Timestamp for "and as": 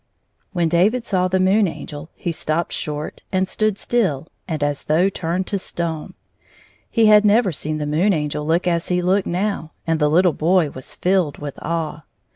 4.47-4.85